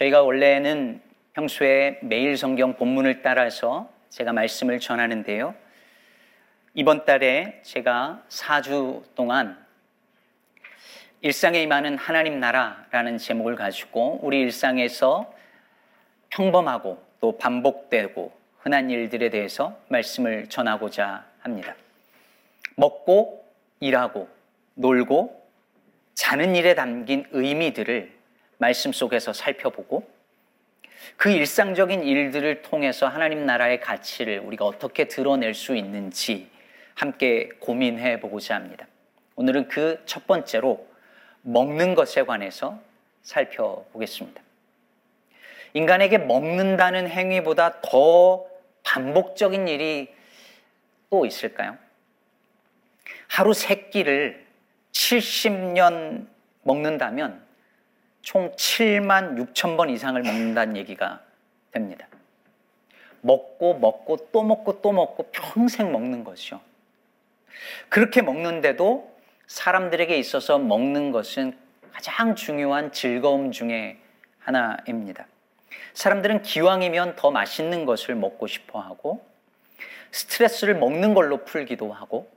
[0.00, 1.02] 저희가 원래는
[1.34, 5.54] 평소에 매일 성경 본문을 따라서 제가 말씀을 전하는데요.
[6.72, 9.62] 이번 달에 제가 4주 동안
[11.20, 15.30] 일상에 임하는 하나님 나라라는 제목을 가지고 우리 일상에서
[16.30, 21.74] 평범하고 또 반복되고 흔한 일들에 대해서 말씀을 전하고자 합니다.
[22.76, 23.44] 먹고
[23.80, 24.30] 일하고
[24.76, 25.46] 놀고
[26.14, 28.19] 자는 일에 담긴 의미들을
[28.60, 30.06] 말씀 속에서 살펴보고
[31.16, 36.50] 그 일상적인 일들을 통해서 하나님 나라의 가치를 우리가 어떻게 드러낼 수 있는지
[36.94, 38.86] 함께 고민해 보고자 합니다.
[39.36, 40.86] 오늘은 그 첫 번째로
[41.40, 42.78] 먹는 것에 관해서
[43.22, 44.42] 살펴보겠습니다.
[45.72, 48.44] 인간에게 먹는다는 행위보다 더
[48.82, 50.12] 반복적인 일이
[51.08, 51.78] 또 있을까요?
[53.26, 54.44] 하루 세 끼를
[54.92, 56.26] 70년
[56.62, 57.49] 먹는다면
[58.22, 61.20] 총 7만 6천 번 이상을 먹는다는 얘기가
[61.72, 62.06] 됩니다.
[63.22, 66.60] 먹고 먹고 또 먹고 또 먹고 평생 먹는 것이죠.
[67.88, 69.10] 그렇게 먹는데도
[69.46, 71.56] 사람들에게 있어서 먹는 것은
[71.92, 73.98] 가장 중요한 즐거움 중에
[74.38, 75.26] 하나입니다.
[75.94, 79.26] 사람들은 기왕이면 더 맛있는 것을 먹고 싶어 하고
[80.12, 82.30] 스트레스를 먹는 걸로 풀기도 하고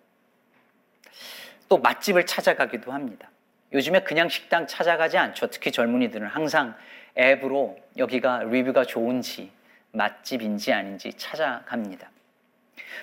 [1.70, 3.30] 또 맛집을 찾아가기도 합니다.
[3.74, 5.48] 요즘에 그냥 식당 찾아가지 않죠.
[5.48, 6.76] 특히 젊은이들은 항상
[7.18, 9.52] 앱으로 여기가 리뷰가 좋은지
[9.92, 12.10] 맛집인지 아닌지 찾아갑니다.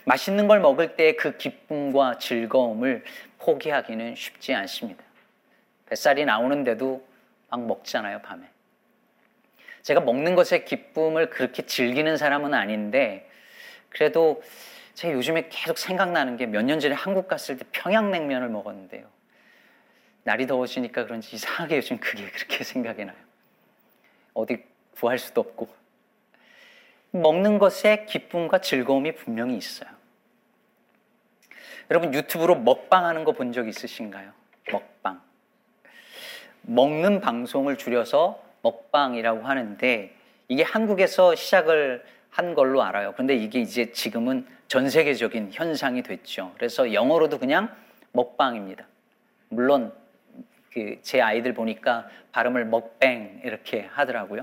[0.05, 3.05] 맛있는 걸 먹을 때 그 기쁨과 즐거움을
[3.39, 5.03] 포기하기는 쉽지 않습니다.
[5.87, 7.05] 뱃살이 나오는데도
[7.49, 8.47] 막 먹잖아요, 밤에.
[9.83, 13.29] 제가 먹는 것의 기쁨을 그렇게 즐기는 사람은 아닌데,
[13.89, 14.43] 그래도
[14.95, 19.07] 제가 요즘에 계속 생각나는 게 몇 년 전에 한국 갔을 때 평양냉면을 먹었는데요.
[20.25, 23.17] 날이 더워지니까 그런지 이상하게 요즘 그게 그렇게 생각이 나요.
[24.35, 25.69] 어디 구할 수도 없고.
[27.13, 29.91] 먹는 것에 기쁨과 즐거움이 분명히 있어요.
[31.91, 34.33] 여러분 유튜브로 먹방 하는 거 본 적 있으신가요?
[34.71, 35.21] 먹방.
[36.63, 40.15] 먹는 방송을 줄여서 먹방이라고 하는데
[40.49, 43.13] 이게 한국에서 시작을 한 걸로 알아요.
[43.13, 46.53] 그런데 이게 이제 지금은 전 세계적인 현상이 됐죠.
[46.57, 47.75] 그래서 영어로도 그냥
[48.13, 48.87] 먹방입니다.
[49.49, 49.93] 물론
[50.73, 54.43] 그 제 아이들 보니까 발음을 먹뱅 이렇게 하더라고요.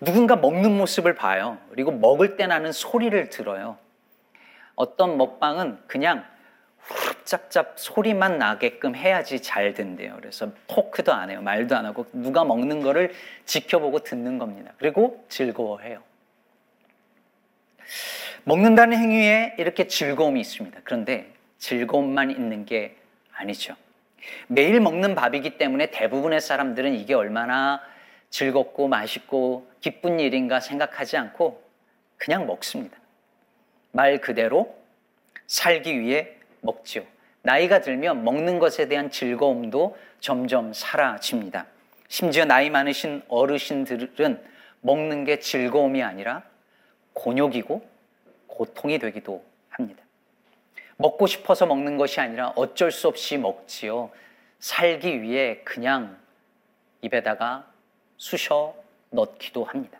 [0.00, 1.58] 누군가 먹는 모습을 봐요.
[1.70, 3.78] 그리고 먹을 때 나는 소리를 들어요.
[4.74, 6.24] 어떤 먹방은 그냥
[7.24, 10.16] 짭짭 소리만 나게끔 해야지 잘 된대요.
[10.16, 11.40] 그래서 토크도 안 해요.
[11.40, 13.12] 말도 안 하고 누가 먹는 거를
[13.44, 14.72] 지켜보고 듣는 겁니다.
[14.78, 16.02] 그리고 즐거워해요.
[18.44, 20.80] 먹는다는 행위에 이렇게 즐거움이 있습니다.
[20.82, 22.96] 그런데 즐거움만 있는 게
[23.32, 23.76] 아니죠.
[24.48, 27.80] 매일 먹는 밥이기 때문에 대부분의 사람들은 이게 얼마나
[28.30, 31.62] 즐겁고 맛있고 기쁜 일인가 생각하지 않고
[32.16, 32.96] 그냥 먹습니다.
[33.90, 34.74] 말 그대로
[35.46, 37.02] 살기 위해 먹지요.
[37.42, 41.66] 나이가 들면 먹는 것에 대한 즐거움도 점점 사라집니다.
[42.08, 44.42] 심지어 나이 많으신 어르신들은
[44.80, 46.42] 먹는 게 즐거움이 아니라
[47.14, 47.86] 곤욕이고
[48.46, 49.44] 고통이 되기도.
[51.02, 54.10] 먹고 싶어서 먹는 것이 아니라 어쩔 수 없이 먹지요.
[54.60, 56.16] 살기 위해 그냥
[57.00, 57.66] 입에다가
[58.16, 58.74] 쑤셔
[59.10, 59.98] 넣기도 합니다.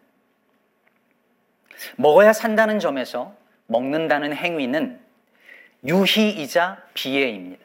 [1.97, 3.35] 먹어야 산다는 점에서
[3.67, 5.01] 먹는다는 행위는
[5.85, 7.65] 유희이자 비애입니다.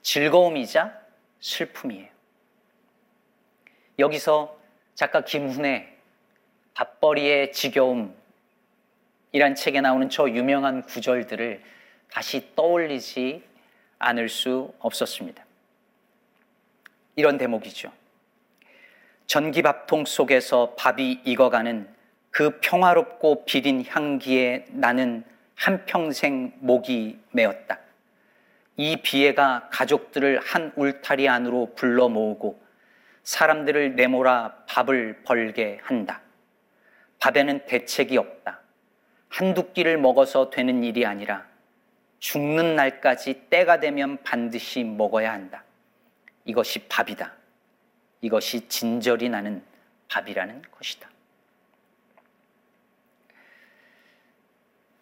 [0.00, 0.98] 즐거움이자
[1.40, 2.08] 슬픔이에요.
[3.98, 4.56] 여기서
[4.94, 5.94] 작가 김훈의
[6.72, 8.16] 밥벌이의 지겨움
[9.32, 11.62] 이란 책에 나오는 저 유명한 구절들을
[12.12, 13.42] 다시 떠올리지
[13.98, 15.42] 않을 수 없었습니다.
[17.16, 17.90] 이런 대목이죠.
[19.26, 21.88] 전기밥통 속에서 밥이 익어가는
[22.30, 25.24] 그 평화롭고 비린 향기에 나는
[25.54, 27.78] 한평생 목이 메었다.
[28.76, 32.60] 이 비애가 가족들을 한 울타리 안으로 불러 모으고
[33.22, 36.20] 사람들을 내몰아 밥을 벌게 한다.
[37.20, 38.60] 밥에는 대책이 없다.
[39.30, 41.51] 한두 끼를 먹어서 되는 일이 아니라
[42.22, 45.64] 죽는 날까지 때가 되면 반드시 먹어야 한다.
[46.44, 47.34] 이것이 밥이다.
[48.20, 49.64] 이것이 진절이 나는
[50.06, 51.10] 밥이라는 것이다.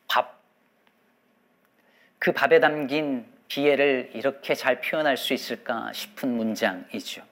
[0.08, 0.40] 밥.
[2.18, 7.22] 그 밥에 담긴 비애를 이렇게 잘 표현할 수 있을까 싶은 문장이죠.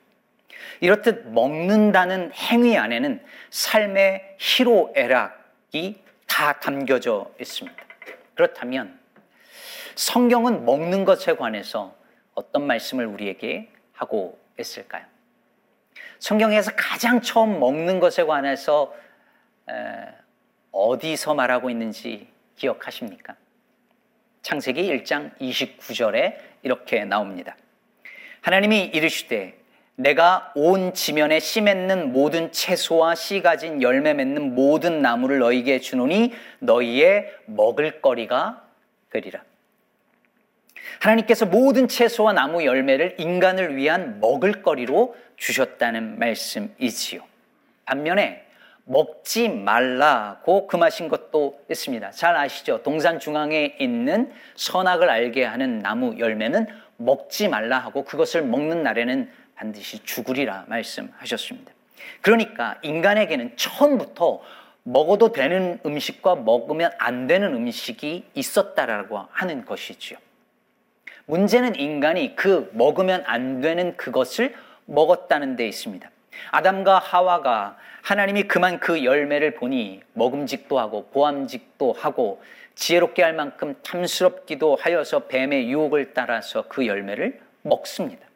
[0.81, 7.83] 이렇듯 먹는다는 행위 안에는 삶의 희로애락이 다 담겨져 있습니다.
[8.35, 8.98] 그렇다면
[9.99, 11.93] 성경은 먹는 것에 관해서
[12.35, 15.05] 어떤 말씀을 우리에게 하고 있을까요?
[16.21, 18.95] 성경에서 가장 처음 먹는 것에 관해서
[20.71, 23.35] 어디서 말하고 있는지 기억하십니까?
[24.43, 27.57] 창세기 1장 29절에 이렇게 나옵니다.
[28.43, 29.59] 하나님이 이르시되
[29.97, 36.33] 내가 온 지면에 씨 맺는 모든 채소와 씨 가진 열매 맺는 모든 나무를 너희에게 주노니
[36.61, 38.65] 너희의 먹을 거리가
[39.11, 39.43] 되리라.
[41.01, 47.23] 하나님께서 모든 채소와 나무 열매를 인간을 위한 먹을거리로 주셨다는 말씀이지요.
[47.85, 48.45] 반면에
[48.85, 52.11] 먹지 말라고 금하신 것도 있습니다.
[52.13, 52.83] 잘 아시죠?
[52.83, 60.03] 동산 중앙에 있는 선악을 알게 하는 나무 열매는 먹지 말라 하고 그것을 먹는 날에는 반드시
[60.05, 61.73] 죽으리라 말씀하셨습니다.
[62.23, 64.43] 그러니까 인간에게는 처음부터
[64.85, 70.19] 먹어도 되는 음식과 먹으면 안 되는 음식이 있었다라고 하는 것이지요.
[71.29, 74.55] 문제는 인간이 그 먹으면 안 되는 그것을
[74.87, 76.11] 먹었다는 데 있습니다.
[76.51, 82.43] 아담과 하와가 하나님이 그만 그 열매를 보니 먹음직도 하고 보암직도 하고
[82.77, 88.27] 지혜롭게 할 만큼 탐스럽기도 하여서 뱀의 유혹을 따라서 그 열매를 먹습니다.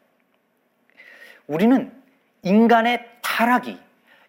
[1.47, 1.91] 우리는
[2.43, 3.79] 인간의 타락이,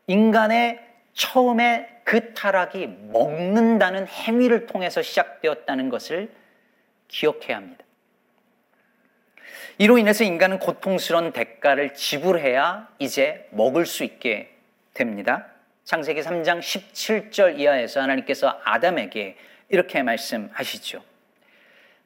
[0.07, 0.81] 인간의
[1.13, 6.31] 처음에 그 타락이 먹는다는 행위를 통해서 시작되었다는 것을
[7.09, 7.84] 기억해야 합니다.
[9.79, 14.51] 이로 인해서 인간은 고통스러운 대가를 지불해야 이제 먹을 수 있게
[14.95, 15.47] 됩니다.
[15.85, 19.37] 창세기 3장 17절 이하에서 하나님께서 아담에게
[19.69, 21.03] 이렇게 말씀하시죠.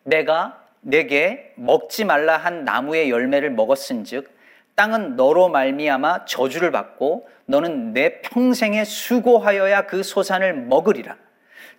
[0.04, 4.30] 내가 내게 먹지 말라 한 나무의 열매를 먹었은즉
[4.74, 11.16] 땅은 너로 말미암아 저주를 받고 너는 내 평생에 수고하여야 그 소산을 먹으리라.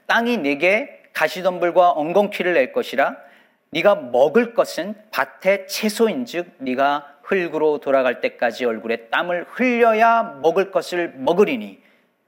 [0.06, 3.29] 땅이 내게 가시덤불과 엉겅퀴를 낼 것이라
[3.72, 11.82] 네가 먹을 것은 밭의 채소인즉 네가 흙으로 돌아갈 때까지 얼굴에 땀을 흘려야 먹을 것을 먹으리니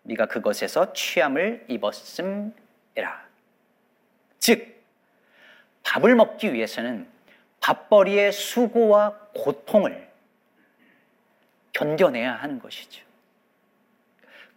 [0.03, 2.53] 네가 그것에서 취함을 입었음이라.
[4.39, 4.81] 즉
[5.83, 7.07] 밥을 먹기 위해서는
[7.59, 10.09] 밥벌이의 수고와 고통을
[11.73, 13.03] 견뎌내야 하는 것이죠.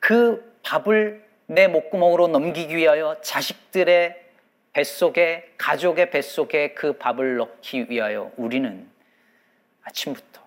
[0.01, 4.24] 그 밥을 내 목구멍으로 넘기기 위하여 자식들의
[4.75, 8.91] 뱃속에, 가족의 뱃속에 그 밥을 넣기 위하여 우리는
[9.85, 10.43] 아침부터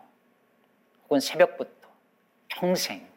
[1.03, 1.89] 혹은 새벽부터
[2.49, 3.07] 평생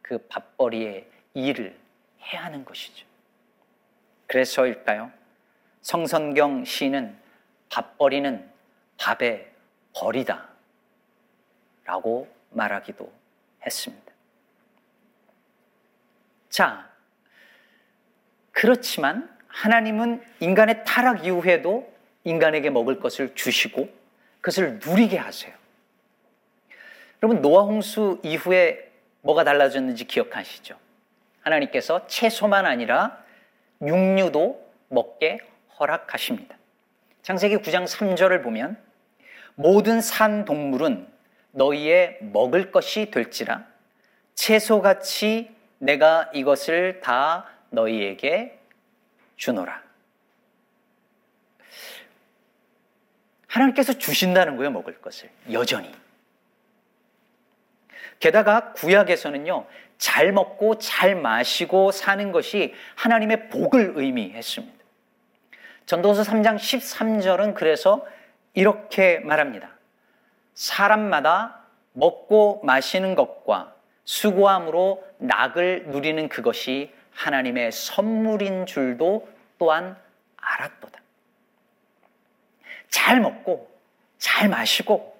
[0.00, 1.78] 그 밥벌이의 일을
[2.22, 3.06] 해야 하는 것이죠.
[4.26, 5.12] 그래서일까요?
[5.82, 7.16] 성선경 시는
[7.70, 8.50] 밥벌이는
[8.96, 9.52] 밥의
[9.94, 10.48] 벌이다.
[11.84, 13.12] 라고 말하기도
[13.64, 14.12] 했습니다.
[16.48, 16.90] 자,
[18.52, 23.88] 그렇지만 하나님은 인간의 타락 이후에도 인간에게 먹을 것을 주시고
[24.40, 25.52] 그것을 누리게 하세요.
[27.20, 28.88] 여러분, 노아 홍수 이후에
[29.22, 30.76] 뭐가 달라졌는지 기억하시죠?
[31.40, 33.18] 하나님께서 채소만 아니라
[33.82, 35.40] 육류도 먹게
[35.80, 36.56] 허락하십니다.
[37.22, 38.78] 창세기 9장 3절을 보면
[39.56, 41.08] 모든 산 동물은
[41.50, 43.66] 너희의 먹을 것이 될지라
[44.34, 48.57] 채소같이 내가 이것을 다 너희에게
[49.38, 49.82] 주노라.
[53.46, 55.30] 하나님께서 주신다는 거예요, 먹을 것을.
[55.50, 55.90] 여전히.
[58.20, 59.66] 게다가 구약에서는요,
[59.96, 64.76] 잘 먹고 잘 마시고 사는 것이 하나님의 복을 의미했습니다.
[65.86, 68.06] 전도서 3장 13절은 그래서
[68.52, 69.70] 이렇게 말합니다.
[70.54, 79.96] 사람마다 먹고 마시는 것과 수고함으로 낙을 누리는 그것이 하나님의 선물인 줄도 또한
[80.36, 81.00] 알았도다.
[82.88, 83.68] 잘 먹고
[84.18, 85.18] 잘 마시고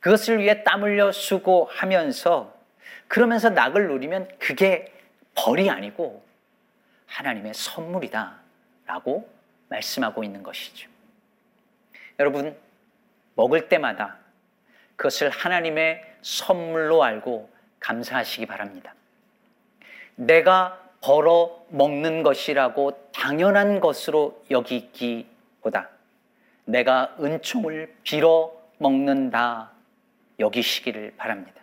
[0.00, 2.52] 그것을 위해 땀 흘려 수고하면서
[3.06, 4.92] 그러면서 낙을 누리면 그게
[5.36, 6.24] 벌이 아니고
[7.06, 8.40] 하나님의 선물이다
[8.86, 9.30] 라고
[9.68, 10.90] 말씀하고 있는 것이죠.
[12.18, 12.58] 여러분,
[13.36, 14.18] 먹을 때마다
[14.96, 18.94] 그것을 하나님의 선물로 알고 감사하시기 바랍니다.
[20.16, 25.90] 내가 벌어 먹는 것이라고 당연한 것으로 여기기보다
[26.64, 29.72] 내가 은총을 빌어 먹는다
[30.38, 31.60] 여기시기를 바랍니다.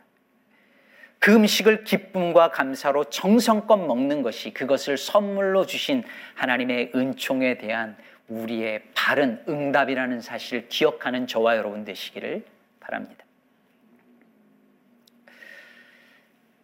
[1.20, 6.04] 그 음식을 기쁨과 감사로 정성껏 먹는 것이 그것을 선물로 주신
[6.36, 7.98] 하나님의 은총에 대한
[8.30, 12.46] 우리의 바른 응답이라는 사실을 기억하는 저와 여러분 되시기를
[12.80, 13.26] 바랍니다.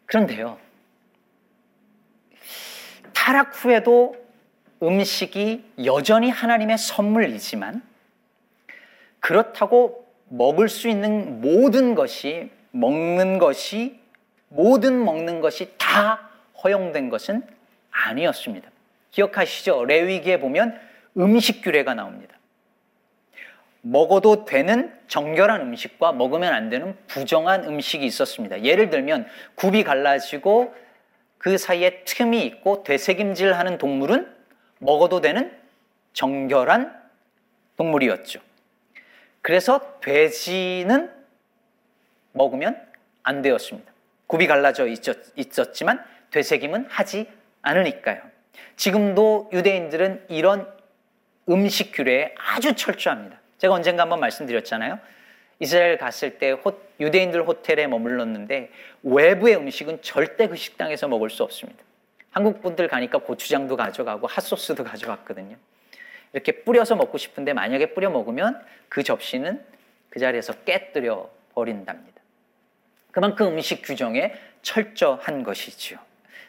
[0.05, 0.57] 그런데요,
[3.25, 4.15] 타락 후에도
[4.83, 7.81] 음식이 여전히 하나님의 선물이지만
[9.19, 13.99] 그렇다고 먹을 수 있는 모든 것이 먹는 것이
[14.49, 16.29] 모든 먹는 것이 다
[16.63, 17.41] 허용된 것은
[17.89, 18.69] 아니었습니다.
[19.09, 19.85] 기억하시죠?
[19.85, 20.79] 레위기에 보면
[21.17, 22.35] 음식 규례가 나옵니다.
[23.81, 28.61] 먹어도 되는 정결한 음식과 먹으면 안 되는 부정한 음식이 있었습니다.
[28.61, 30.84] 예를 들면 굽이 갈라지고
[31.45, 34.35] 그 사이에 틈이 있고 되새김질하는 동물은
[34.79, 35.55] 먹어도 되는
[36.13, 36.99] 정결한
[37.77, 38.39] 동물이었죠.
[39.43, 41.11] 그래서 돼지는
[42.31, 42.83] 먹으면
[43.21, 43.93] 안 되었습니다.
[44.25, 48.23] 굽이 갈라져 있었, 지만 되새김은 하지 않으니까요.
[48.75, 50.67] 지금도 유대인들은 이런
[51.47, 53.39] 음식 규례에 아주 철저합니다.
[53.59, 54.99] 제가 언젠가 한번 말씀드렸잖아요.
[55.59, 58.71] 이스라엘 갔을 때 호, 유대인들 호텔에 머물렀는데
[59.03, 61.83] 외부의 음식은 절대 그 식당에서 먹을 수 없습니다.
[62.31, 65.55] 한국 분들 가니까 고추장도 가져가고 핫소스도 가져갔거든요.
[66.33, 69.63] 이렇게 뿌려서 먹고 싶은데 만약에 뿌려 먹으면 그 접시는
[70.09, 72.21] 그 자리에서 깨뜨려 버린답니다.
[73.11, 75.97] 그만큼 음식 규정에 철저한 것이지요.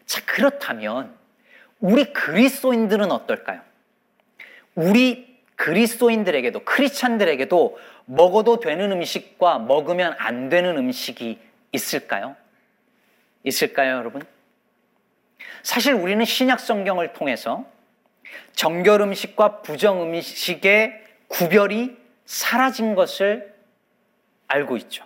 [0.07, 1.15] 자, 그렇다면
[1.79, 3.61] 우리 그리스도인들은 어떨까요?
[4.75, 11.39] 우리 그리스도인들에게도 크리스찬들에게도 먹어도 되는 음식과 먹으면 안 되는 음식이
[11.73, 12.37] 있을까요?
[13.45, 14.23] 있을까요, 여러분?
[15.63, 17.67] 사실 우리는 신약 성경을 통해서
[18.55, 23.55] 정결 음식과 부정 음식의 구별이 사라진 것을
[24.49, 25.05] 알고 있죠.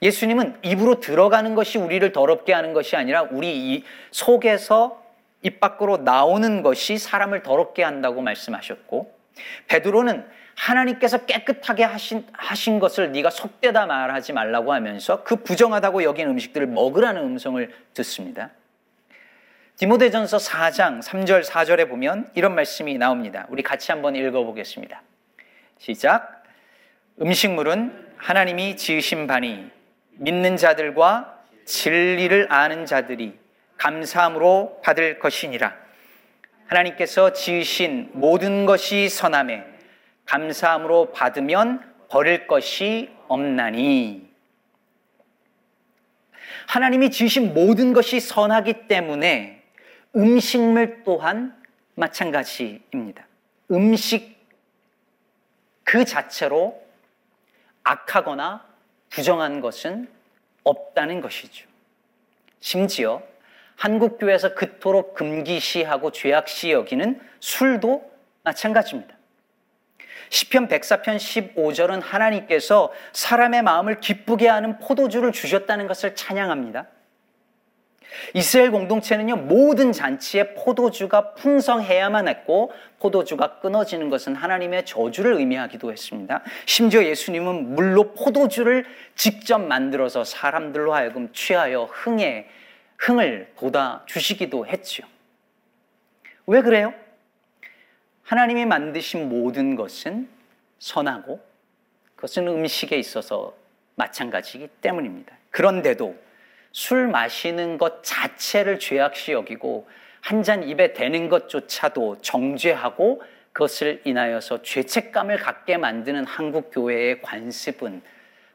[0.00, 5.02] 예수님은 입으로 들어가는 것이 우리를 더럽게 하는 것이 아니라 우리 속에서
[5.42, 9.14] 입 밖으로 나오는 것이 사람을 더럽게 한다고 말씀하셨고
[9.68, 10.26] 베드로는
[10.58, 17.22] 하나님께서 깨끗하게 하신, 하신 것을 네가 속되다 말하지 말라고 하면서 그 부정하다고 여긴 음식들을 먹으라는
[17.22, 18.50] 음성을 듣습니다.
[19.76, 23.46] 디모데전서 4장 3절 4절에 보면 이런 말씀이 나옵니다.
[23.48, 25.00] 우리 같이 한번 읽어보겠습니다.
[25.78, 26.42] 시작.
[27.22, 29.70] 음식물은 하나님이 지으신 바니
[30.14, 33.38] 믿는 자들과 진리를 아는 자들이
[33.76, 35.76] 감사함으로 받을 것이니라.
[36.66, 39.77] 하나님께서 지으신 모든 것이 선함에
[40.28, 44.28] 감사함으로 받으면 버릴 것이 없나니.
[46.66, 49.62] 하나님이 지으신 모든 것이 선하기 때문에
[50.14, 51.56] 음식물 또한
[51.94, 53.26] 마찬가지입니다.
[53.70, 54.38] 음식
[55.84, 56.82] 그 자체로
[57.82, 58.66] 악하거나
[59.08, 60.08] 부정한 것은
[60.64, 61.66] 없다는 것이죠.
[62.60, 63.22] 심지어
[63.76, 68.10] 한국 교회에서 그토록 금기시하고 죄악시 여기는 술도
[68.42, 69.17] 마찬가지입니다.
[70.30, 76.86] 시편 104편 15절은 하나님께서 사람의 마음을 기쁘게 하는 포도주를 주셨다는 것을 찬양합니다.
[78.34, 86.42] 이스라엘 공동체는요, 모든 잔치에 포도주가 풍성해야만 했고, 포도주가 끊어지는 것은 하나님의 저주를 의미하기도 했습니다.
[86.66, 92.48] 심지어 예수님은 물로 포도주를 직접 만들어서 사람들로 하여금 취하여 흥에,
[92.98, 95.04] 흥을 돋아 주시기도 했죠.
[96.46, 96.94] 왜 그래요?
[98.28, 100.28] 하나님이 만드신 모든 것은
[100.78, 101.40] 선하고,
[102.14, 103.54] 그것은 음식에 있어서
[103.94, 105.34] 마찬가지이기 때문입니다.
[105.50, 106.14] 그런데도
[106.70, 109.88] 술 마시는 것 자체를 죄악시 여기고
[110.20, 113.22] 한 잔 입에 대는 것조차도 정죄하고
[113.54, 118.02] 그것을 인하여서 죄책감을 갖게 만드는 한국 교회의 관습은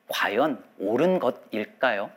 [0.07, 2.11] 과연 옳은 것일까요?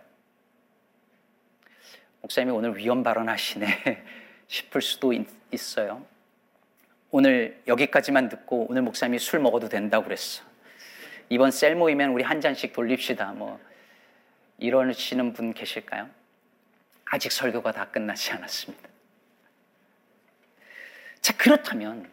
[2.21, 3.67] 목사님이 오늘 위험 발언하시네
[4.47, 5.15] 싶을 수도
[5.51, 6.05] 있어요.
[7.11, 10.43] 오늘 여기까지만 듣고 오늘 목사님이 술 먹어도 된다고 그랬어.
[11.29, 13.33] 이번 셀 모이면 우리 한 잔씩 돌립시다.
[13.33, 13.61] 뭐
[14.59, 16.09] 이러시는 분 계실까요?
[17.05, 18.89] 아직 설교가 다 끝나지 않았습니다.
[21.21, 22.11] 자, 그렇다면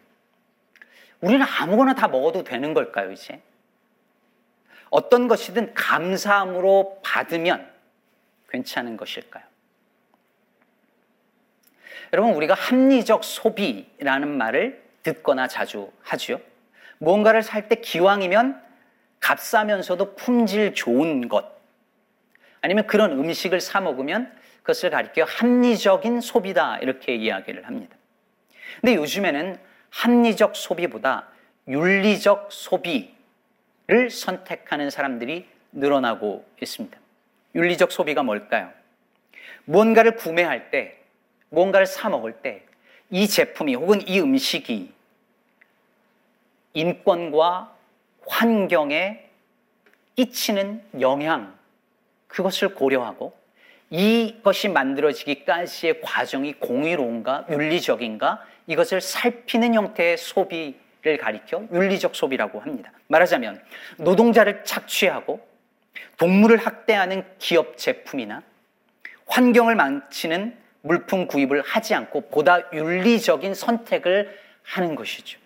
[1.20, 3.40] 우리는 아무거나 다 먹어도 되는 걸까요, 이제?
[4.90, 7.72] 어떤 것이든 감사함으로 받으면
[8.50, 9.42] 괜찮은 것일까요?
[12.12, 16.40] 여러분, 우리가 합리적 소비라는 말을 듣거나 자주 하죠.
[16.98, 18.60] 무언가를 살 때 기왕이면
[19.20, 21.46] 값싸면서도 품질 좋은 것,
[22.60, 24.32] 아니면 그런 음식을 사 먹으면
[24.62, 27.96] 그것을 가리켜 합리적인 소비다 이렇게 이야기를 합니다.
[28.80, 29.58] 근데 요즘에는
[29.90, 31.28] 합리적 소비보다
[31.68, 36.98] 윤리적 소비를 선택하는 사람들이 늘어나고 있습니다.
[37.54, 38.72] 윤리적 소비가 뭘까요?
[39.66, 40.98] 무언가를 구매할 때,
[41.50, 42.62] 무언가를 사 먹을 때,
[43.10, 44.93] 이 제품이 혹은 이 음식이
[46.74, 47.74] 인권과
[48.26, 49.24] 환경에
[50.16, 51.54] 끼치는 영향,
[52.26, 53.36] 그것을 고려하고
[53.90, 62.90] 이것이 만들어지기까지의 과정이 공의로운가 윤리적인가 이것을 살피는 형태의 소비를 가리켜 윤리적 소비라고 합니다.
[63.08, 63.62] 말하자면
[63.98, 65.46] 노동자를 착취하고
[66.18, 68.42] 동물을 학대하는 기업 제품이나
[69.26, 75.38] 환경을 망치는 물품 구입을 하지 않고 보다 윤리적인 선택을 하는 것이죠.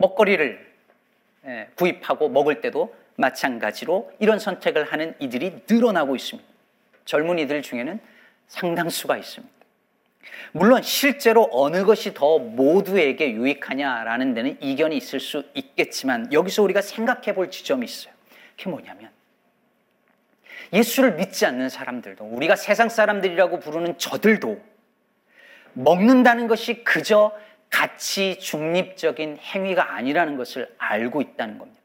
[0.00, 0.70] 먹거리를
[1.46, 6.48] 예, 구입하고 먹을 때도 마찬가지로 이런 선택을 하는 이들이 늘어나고 있습니다.
[7.04, 8.00] 젊은이들 중에는
[8.48, 9.54] 상당수가 있습니다.
[10.52, 17.34] 물론 실제로 어느 것이 더 모두에게 유익하냐라는 데는 이견이 있을 수 있겠지만 여기서 우리가 생각해
[17.34, 18.12] 볼 지점이 있어요.
[18.56, 19.10] 그게 뭐냐면
[20.72, 24.60] 예수를 믿지 않는 사람들도 우리가 세상 사람들이라고 부르는 저들도
[25.72, 27.32] 먹는다는 것이 그저
[27.70, 31.80] 가치 중립적인 행위가 아니라는 것을 알고 있다는 겁니다.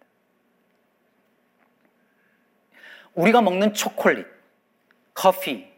[3.13, 4.27] 우리가 먹는 초콜릿,
[5.13, 5.71] 커피,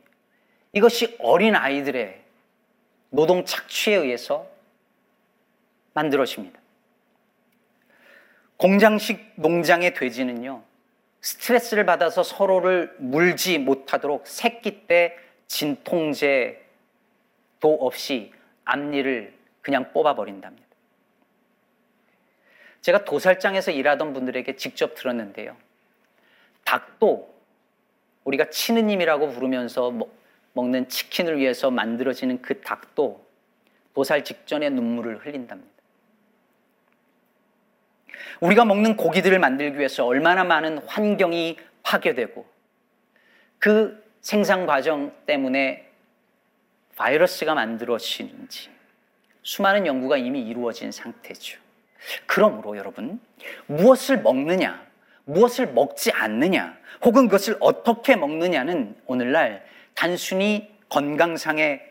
[0.73, 2.21] 이것이 어린 아이들의
[3.09, 4.47] 노동 착취에 의해서
[5.93, 6.59] 만들어집니다.
[8.57, 10.63] 공장식 농장의 돼지는요,
[11.21, 15.15] 스트레스를 받아서 서로를 물지 못하도록 새끼 때
[15.47, 16.57] 진통제도
[17.61, 18.31] 없이
[18.65, 19.36] 앞니를
[19.67, 20.65] 그냥 뽑아버린답니다.
[22.79, 25.57] 제가 도살장에서 일하던 분들에게 직접 들었는데요.
[26.63, 27.35] 닭도
[28.23, 29.91] 우리가 치느님이라고 부르면서
[30.53, 33.27] 먹는 치킨을 위해서 만들어지는 그 닭도
[33.93, 35.83] 도살 직전에 눈물을 흘린답니다.
[38.39, 42.45] 우리가 먹는 고기들을 만들기 위해서 얼마나 많은 환경이 파괴되고
[43.59, 45.91] 그 생산 과정 때문에
[46.95, 48.76] 바이러스가 만들어지는지
[49.47, 51.57] 수많은 연구가 이미 이루어진 상태죠.
[52.25, 53.17] 그러므로 여러분,
[53.67, 54.85] 무엇을 먹느냐,
[55.23, 61.81] 무엇을 먹지 않느냐, 혹은 그것을 어떻게 먹느냐는 오늘날 단순히 건강상의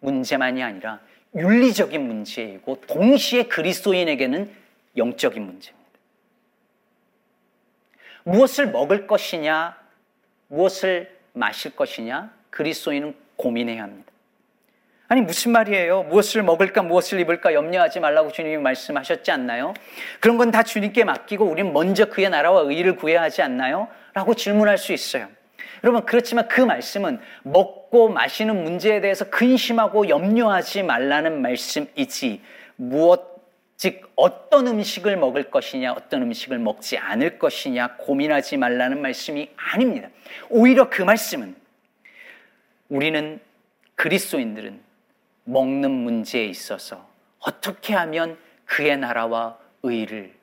[0.00, 1.00] 문제만이 아니라
[1.36, 4.52] 윤리적인 문제이고 동시에 그리스도인에게는
[4.96, 5.90] 영적인 문제입니다.
[8.24, 9.80] 무엇을 먹을 것이냐,
[10.48, 14.13] 무엇을 마실 것이냐, 그리스도인은 고민해야 합니다.
[15.14, 16.02] 아니, 무슨 말이에요?
[16.02, 19.72] 무엇을 먹을까, 무엇을 입을까 염려하지 말라고 주님이 말씀하셨지 않나요?
[20.18, 23.86] 그런 건 다 주님께 맡기고 우리는 먼저 그의 나라와 의를 구해야 하지 않나요?
[24.12, 25.28] 라고 질문할 수 있어요.
[25.84, 32.42] 여러분, 그렇지만 그 말씀은 먹고 마시는 문제에 대해서 근심하고 염려하지 말라는 말씀이지,
[32.74, 33.34] 무엇
[33.76, 40.08] 즉 어떤 음식을 먹을 것이냐, 어떤 음식을 먹지 않을 것이냐 고민하지 말라는 말씀이 아닙니다.
[40.50, 41.54] 오히려 그 말씀은
[42.88, 43.38] 우리는
[43.94, 44.83] 그리스도인들은
[45.44, 50.34] 먹는 문제에 있어서 어떻게 하면 그의 나라와 의를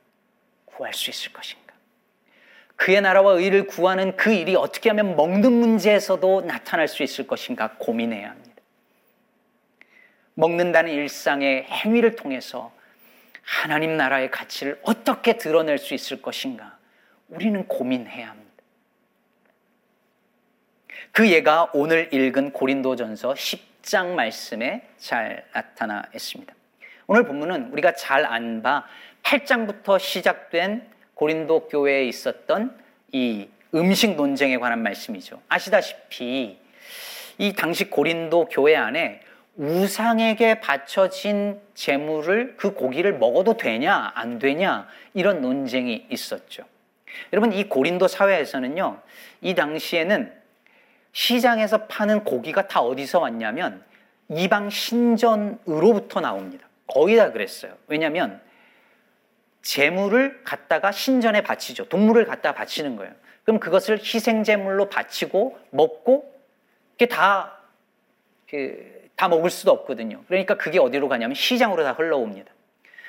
[0.65, 1.73] 구할 수 있을 것인가?
[2.75, 8.29] 그의 나라와 의를 구하는 그 일이 어떻게 하면 먹는 문제에서도 나타날 수 있을 것인가 고민해야
[8.29, 8.51] 합니다.
[10.33, 12.71] 먹는다는 일상의 행위를 통해서
[13.43, 16.77] 하나님 나라의 가치를 어떻게 드러낼 수 있을 것인가?
[17.27, 18.51] 우리는 고민해야 합니다.
[21.11, 26.53] 그 예가 오늘 읽은 고린도전서 10 장 말씀에 잘 나타나 있습니다.
[27.07, 28.85] 오늘 본문은 우리가 잘 안 봐
[29.23, 32.77] 8장부터 시작된 고린도 교회에 있었던
[33.11, 35.41] 이 음식 논쟁에 관한 말씀이죠.
[35.47, 36.57] 아시다시피
[37.37, 39.21] 이 당시 고린도 교회 안에
[39.55, 46.63] 우상에게 바쳐진 재물을 그 고기를 먹어도 되냐 안 되냐 이런 논쟁이 있었죠.
[47.33, 49.01] 여러분 이 고린도 사회에서는요.
[49.41, 50.40] 이 당시에는
[51.11, 53.83] 시장에서 파는 고기가 다 어디서 왔냐면
[54.29, 56.67] 이방 신전으로부터 나옵니다.
[56.87, 57.73] 거의 다 그랬어요.
[57.87, 58.41] 왜냐하면
[59.61, 61.89] 재물을 갖다가 신전에 바치죠.
[61.89, 63.13] 동물을 갖다가 바치는 거예요.
[63.43, 66.33] 그럼 그것을 희생 제물로 바치고 먹고
[66.93, 67.61] 그게 다
[68.47, 70.23] 그 다 먹을 수도 없거든요.
[70.27, 72.51] 그러니까 그게 어디로 가냐면 시장으로 다 흘러옵니다.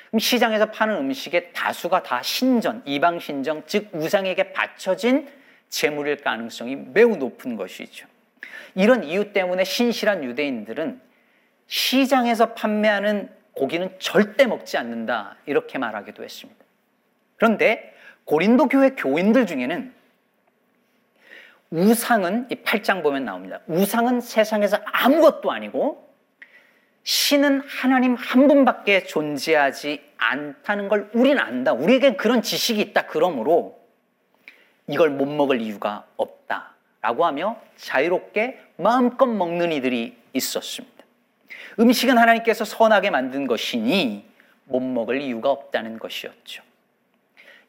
[0.09, 5.27] 그럼 시장에서 파는 음식의 다수가 다 신전, 이방 신정, 즉 우상에게 바쳐진
[5.73, 8.07] 재물일 가능성이 매우 높은 것이죠.
[8.75, 11.01] 이런 이유 때문에 신실한 유대인들은
[11.65, 16.63] 시장에서 판매하는 고기는 절대 먹지 않는다 이렇게 말하기도 했습니다.
[17.37, 19.91] 그런데 고린도 교회 교인들 중에는
[21.71, 23.59] 우상은 이 8장 보면 나옵니다.
[23.65, 26.07] 우상은 세상에서 아무것도 아니고
[27.01, 31.73] 신은 하나님 한 분밖에 존재하지 않다는 걸 우리는 안다.
[31.73, 33.07] 우리에게 그런 지식이 있다.
[33.07, 33.82] 그러므로
[34.87, 36.73] 이걸 못 먹을 이유가 없다.
[37.01, 41.03] 라고 하며 자유롭게 마음껏 먹는 이들이 있었습니다.
[41.79, 44.25] 음식은 하나님께서 선하게 만든 것이니
[44.65, 46.63] 못 먹을 이유가 없다는 것이었죠.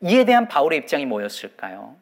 [0.02, 1.96] 이에 대한 바울의 입장이 뭐였을까요?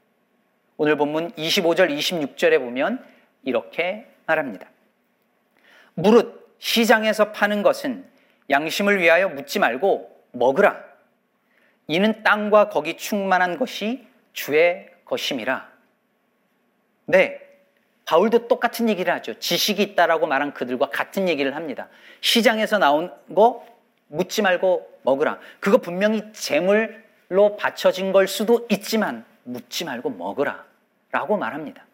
[0.77, 3.05] 오늘 본문 25절, 26절에 보면
[3.45, 4.69] 이렇게 말합니다.
[5.95, 8.05] 무릇 시장에서 파는 것은
[8.51, 10.85] 양심을 위하여 묻지 말고 먹으라.
[11.87, 15.69] 이는 땅과 거기 충만한 것이 주의 것임이라.
[17.07, 17.41] 네.
[18.05, 19.39] 바울도 똑같은 얘기를 하죠.
[19.39, 21.89] 지식이 있다라고 말한 그들과 같은 얘기를 합니다.
[22.21, 23.65] 시장에서 나온 거
[24.09, 25.39] 묻지 말고 먹으라.
[25.61, 30.65] 그거 분명히 재물로 바쳐진 걸 수도 있지만 묻지 말고 먹으라.
[31.11, 31.87] 라고 말합니다.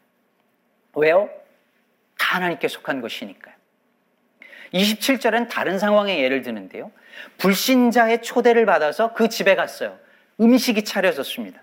[0.94, 1.28] 왜요?
[2.18, 3.54] 다 하나님께 속한 것이니까요.
[4.72, 6.90] 27절엔 다른 상황의 예를 드는데요.
[7.38, 9.98] 불신자의 초대를 받아서 그 집에 갔어요.
[10.40, 11.60] 음식이 차려졌습니다.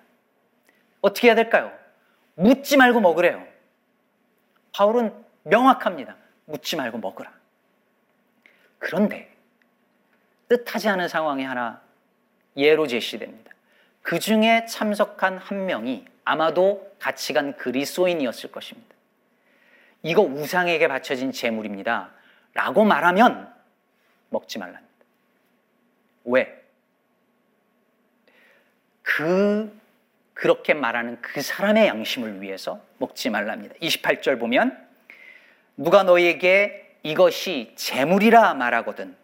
[1.06, 1.72] 어떻게 해야 될까요?
[2.34, 3.46] 묻지 말고 먹으래요.
[4.74, 5.14] 바울은
[5.44, 6.16] 명확합니다.
[6.46, 7.32] 묻지 말고 먹으라.
[8.80, 9.32] 그런데
[10.50, 11.80] 뜻하지 않은 상황이 하나
[12.58, 13.52] 예로 제시됩니다.
[14.02, 18.96] 그 중에 참석한 한 명이 아마도 같이 간 그리스도인이었을 것입니다.
[20.02, 22.14] 이거 우상에게 바쳐진 재물입니다.
[22.56, 23.54] 라고 말하면
[24.30, 25.06] 먹지 말랍니다.
[26.24, 26.64] 왜?
[29.04, 29.85] 그
[30.36, 33.74] 그렇게 말하는 그 사람의 양심을 위해서 먹지 말랍니다.
[33.82, 34.78] 28절 보면
[35.78, 39.16] 누가 너에게 이것이 재물이라 말하거든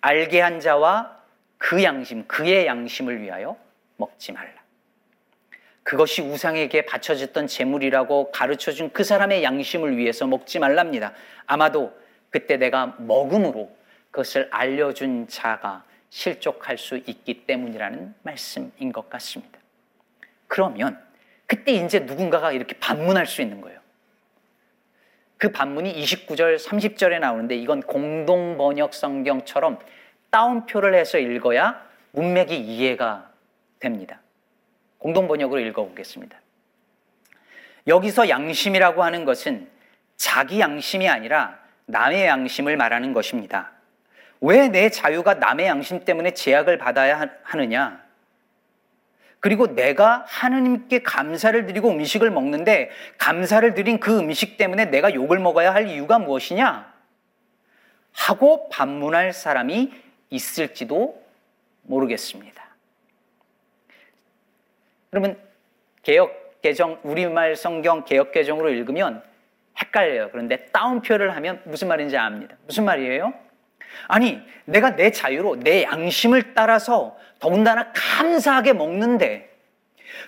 [0.00, 1.18] 알게 한 자와
[1.58, 3.56] 그 양심, 그의 양심을 위하여
[3.96, 4.52] 먹지 말라.
[5.82, 11.14] 그것이 우상에게 바쳐졌던 재물이라고 가르쳐 준 그 사람의 양심을 위해서 먹지 말랍니다.
[11.46, 11.98] 아마도
[12.30, 13.74] 그때 내가 먹음으로
[14.12, 19.58] 그것을 알려준 자가 실족할 수 있기 때문이라는 말씀인 것 같습니다.
[20.58, 21.00] 그러면
[21.46, 23.78] 그때 이제 누군가가 이렇게 반문할 수 있는 거예요.
[25.36, 29.78] 그 반문이 29절, 30절에 나오는데 이건 공동 번역 성경처럼
[30.30, 33.30] 따옴표를 해서 읽어야 문맥이 이해가
[33.78, 34.20] 됩니다.
[34.98, 36.36] 공동 번역으로 읽어보겠습니다.
[37.86, 39.68] 여기서 양심이라고 하는 것은
[40.16, 43.70] 자기 양심이 아니라 남의 양심을 말하는 것입니다.
[44.40, 48.07] 왜 내 자유가 남의 양심 때문에 제약을 받아야 하느냐?
[49.40, 55.72] 그리고 내가 하느님께 감사를 드리고 음식을 먹는데 감사를 드린 그 음식 때문에 내가 욕을 먹어야
[55.72, 56.92] 할 이유가 무엇이냐?
[58.12, 59.92] 하고 반문할 사람이
[60.30, 61.22] 있을지도
[61.82, 62.66] 모르겠습니다.
[65.10, 65.38] 그러면
[66.02, 69.22] 개혁 개정 우리말 성경 개혁 개정으로 읽으면
[69.80, 70.30] 헷갈려요.
[70.32, 72.56] 그런데 따옴표를 하면 무슨 말인지 압니다.
[72.66, 73.32] 무슨 말이에요?
[74.06, 79.48] 아니, 내가 내 자유로 내 양심을 따라서 더군다나 감사하게 먹는데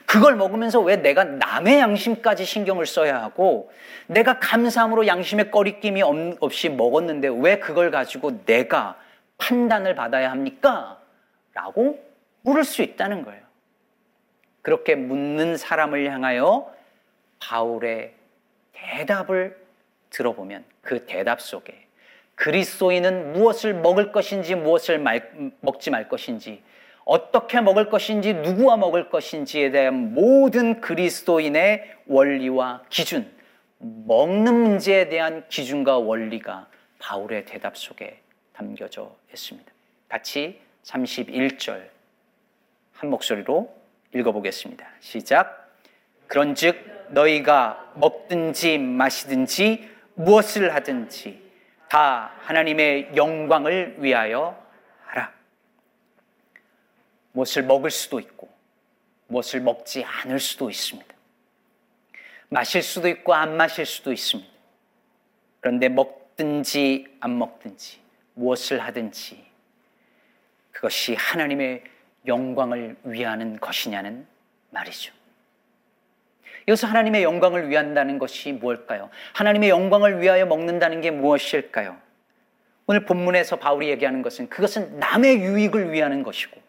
[0.06, 3.70] 그걸 먹으면서 왜 내가 남의 양심까지 신경을 써야 하고
[4.06, 6.02] 내가 감사함으로 양심의 꺼리낌이
[6.40, 8.98] 없이 먹었는데 왜 그걸 가지고 내가
[9.38, 11.00] 판단을 받아야 합니까?
[11.54, 11.98] 라고
[12.42, 13.40] 물을 수 있다는 거예요.
[14.62, 16.72] 그렇게 묻는 사람을 향하여
[17.38, 18.14] 바울의
[18.72, 19.56] 대답을
[20.10, 21.86] 들어보면 그 대답 속에
[22.40, 26.62] 그리스도인은 무엇을 먹을 것인지 무엇을 말, 먹지 말 것인지
[27.04, 33.30] 어떻게 먹을 것인지 누구와 먹을 것인지에 대한 모든 그리스도인의 원리와 기준
[33.78, 38.20] 먹는 문제에 대한 기준과 원리가 바울의 대답 속에
[38.54, 39.70] 담겨져 있습니다.
[40.08, 41.88] 같이 31절
[42.92, 43.74] 한 목소리로
[44.14, 44.86] 읽어보겠습니다.
[45.00, 45.76] 시작.
[46.26, 51.49] 그런즉 너희가 먹든지 마시든지 무엇을 하든지
[51.90, 54.56] 다 하나님의 영광을 위하여
[55.06, 55.32] 하라.
[57.32, 58.48] 무엇을 먹을 수도 있고
[59.26, 61.12] 무엇을 먹지 않을 수도 있습니다.
[62.48, 64.48] 마실 수도 있고 안 마실 수도 있습니다.
[65.58, 67.98] 그런데 먹든지 안 먹든지
[68.34, 69.44] 무엇을 하든지
[70.70, 71.82] 그것이 하나님의
[72.24, 74.28] 영광을 위하는 것이냐는
[74.70, 75.12] 말이죠.
[76.68, 79.10] 여기서 하나님의 영광을 위한다는 것이 무엇일까요?
[79.32, 81.96] 하나님의 영광을 위하여 먹는다는 게 무엇일까요?
[82.86, 86.60] 오늘 본문에서 바울이 얘기하는 것은 그것은 남의 유익을 위하는 것이고,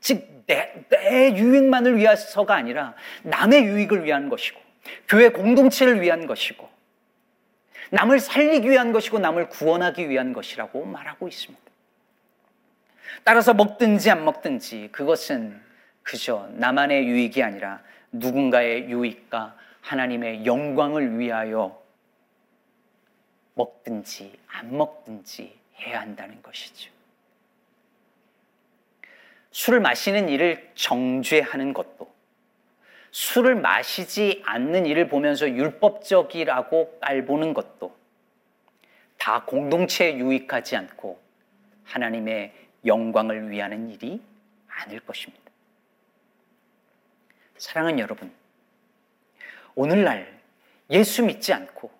[0.00, 4.60] 즉, 내, 내 유익만을 위해서가 아니라 남의 유익을 위한 것이고,
[5.08, 6.68] 교회 공동체를 위한 것이고,
[7.90, 11.68] 남을 살리기 위한 것이고, 남을 구원하기 위한 것이라고 말하고 있습니다.
[13.24, 15.60] 따라서 먹든지 안 먹든지 그것은
[16.02, 21.82] 그저 나만의 유익이 아니라 누군가의 유익과 하나님의 영광을 위하여
[23.54, 26.90] 먹든지 안 먹든지 해야 한다는 것이죠.
[29.50, 32.08] 술을 마시는 일을 정죄하는 것도
[33.10, 37.96] 술을 마시지 않는 일을 보면서 율법적이라고 깔보는 것도
[39.16, 41.18] 다 공동체에 유익하지 않고
[41.84, 42.52] 하나님의
[42.86, 44.20] 영광을 위하는 일이
[44.68, 45.47] 아닐 것입니다.
[47.58, 48.32] 사랑하는 여러분,
[49.74, 50.40] 오늘날
[50.90, 51.90] 예수 믿지 않고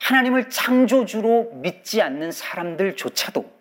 [0.00, 3.56] 하나님을 창조주로 믿지 않는 사람들조차도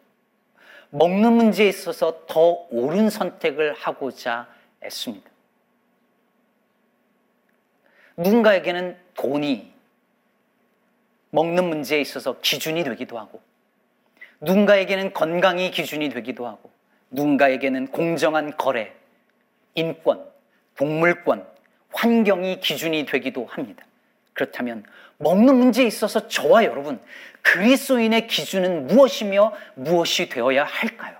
[0.90, 4.48] 먹는 문제에 있어서 더 옳은 선택을 하고자
[4.84, 5.30] 했습니다.
[8.18, 9.74] 누군가에게는 돈이
[11.32, 13.42] 먹는 문제에 있어서 기준이 되기도 하고,
[14.40, 16.72] 누군가에게는 건강이 기준이 되기도 하고,
[17.10, 18.94] 누군가에게는 공정한 거래,
[19.74, 20.35] 인권,
[20.78, 21.48] 동물권,
[21.94, 23.86] 환경이 기준이 되기도 합니다.
[24.34, 24.84] 그렇다면
[25.18, 27.00] 먹는 문제에 있어서 저와 여러분
[27.42, 31.16] 그리스도인의 기준은 무엇이며 무엇이 되어야 할까요?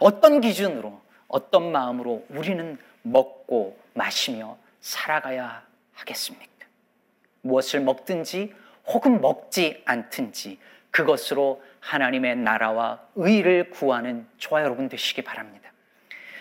[0.00, 5.62] 어떤 기준으로 어떤 마음으로 우리는 먹고 마시며 살아가야
[5.94, 6.50] 하겠습니까?
[7.42, 8.54] 무엇을 먹든지
[8.86, 10.58] 혹은 먹지 않든지
[10.90, 15.69] 그것으로 하나님의 나라와 의를 구하는 저와 여러분 되시기 바랍니다.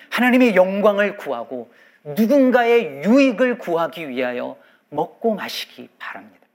[0.09, 1.71] 하나님의 영광을 구하고
[2.03, 4.57] 누군가의 유익을 구하기 위하여
[4.89, 6.47] 먹고 마시기 바랍니다.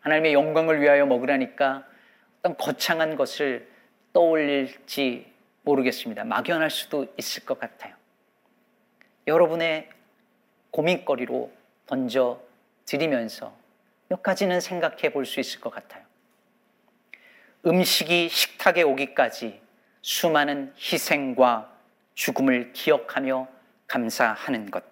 [0.00, 1.84] 하나님의 영광을 위하여 먹으라니까
[2.38, 3.68] 어떤 거창한 것을
[4.12, 5.30] 떠올릴지
[5.62, 6.24] 모르겠습니다.
[6.24, 7.94] 막연할 수도 있을 것 같아요.
[9.26, 9.88] 여러분의
[10.70, 11.52] 고민거리로
[11.86, 12.40] 던져
[12.86, 13.54] 드리면서
[14.08, 16.02] 몇 가지는 생각해 볼 수 있을 것 같아요.
[17.66, 19.60] 음식이 식탁에 오기까지
[20.02, 21.70] 수많은 희생과
[22.20, 23.48] 죽음을 기억하며
[23.86, 24.84] 감사하는 것.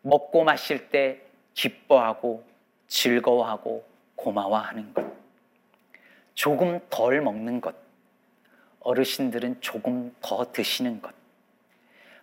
[0.00, 1.20] 먹고 마실 때
[1.52, 2.42] 기뻐하고
[2.86, 5.04] 즐거워하고 고마워하는 것.
[6.32, 7.74] 조금 덜 먹는 것.
[8.80, 11.12] 어르신들은 조금 더 드시는 것.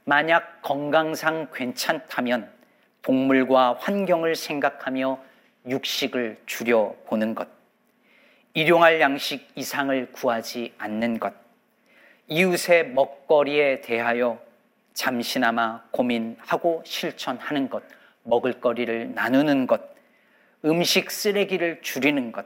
[0.04, 2.52] 만약 건강상 괜찮다면
[3.04, 5.20] 동물과 환경을 생각하며
[5.68, 7.48] 육식을 줄여보는 것.
[8.56, 11.45] 일용할 양식 이상을 구하지 않는 것.
[12.28, 14.40] 이웃의 먹거리에 대하여
[14.94, 17.84] 잠시나마 고민하고 실천하는 것.
[18.24, 19.82] 먹을거리를 나누는 것.
[20.64, 22.46] 음식 쓰레기를 줄이는 것.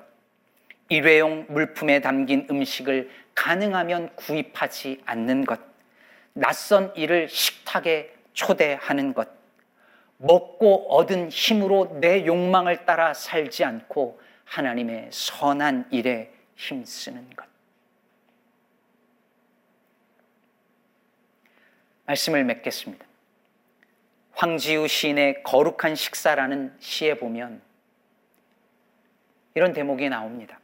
[0.90, 5.60] 일회용 물품에 담긴 음식을 가능하면 구입하지 않는 것.
[6.34, 9.30] 낯선 일을 식탁에 초대하는 것.
[10.18, 17.49] 먹고 얻은 힘으로 내 욕망을 따라 살지 않고 하나님의 선한 일에 힘쓰는 것.
[22.10, 23.06] 말씀을 맺겠습니다.
[24.32, 27.62] 황지우 시인의 거룩한 식사라는 시에 보면
[29.54, 30.60] 이런 대목이 나옵니다.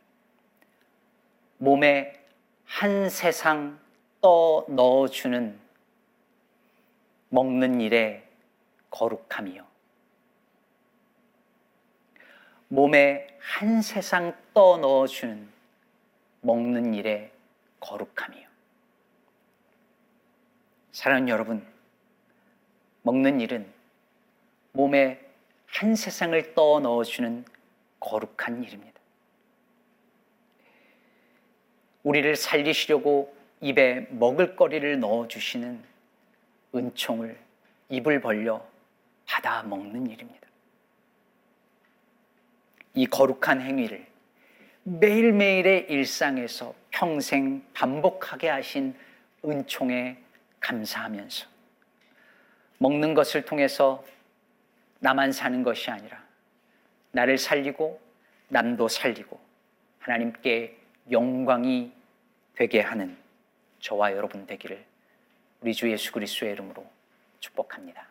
[1.57, 2.13] 몸에
[2.65, 3.79] 한 세상
[4.21, 5.59] 떠 넣어주는
[7.29, 8.27] 먹는 일에
[8.89, 9.65] 거룩함이요.
[12.69, 15.47] 몸에 한 세상 떠 넣어주는
[16.41, 17.31] 먹는 일에
[17.81, 18.54] 거룩함이요.
[21.05, 21.63] 사랑하는 여러분,
[23.03, 23.71] 먹는 일은
[24.71, 25.23] 몸에
[25.67, 27.45] 한 세상을 떠 넣어주는
[27.99, 28.99] 거룩한 일입니다.
[32.01, 35.83] 우리를 살리시려고 입에 먹을거리를 넣어주시는
[36.73, 37.39] 은총을
[37.89, 38.65] 입을 벌려
[39.27, 40.47] 받아 먹는 일입니다.
[42.95, 44.07] 이 거룩한 행위를
[44.81, 48.95] 매일매일의 일상에서 평생 반복하게 하신
[49.45, 50.24] 은총에
[50.65, 51.47] 감사하면서
[52.79, 54.03] 먹는 것을 통해서
[54.99, 56.23] 나만 사는 것이 아니라
[57.11, 58.01] 나를 살리고
[58.49, 59.39] 남도 살리고
[59.99, 60.77] 하나님께
[61.11, 61.91] 영광이
[62.55, 63.15] 되게 하는
[63.79, 64.83] 저와 여러분 되기를
[65.61, 66.85] 우리 주 예수 그리스도의 이름으로
[67.39, 68.07] 축복합니다.